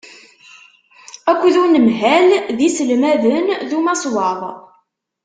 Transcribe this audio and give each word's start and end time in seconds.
Akked 1.31 1.55
unemhal 1.63 2.29
d 2.57 2.59
yiselmaden 2.65 3.45
d 3.69 3.71
umaswaḍ. 3.77 4.41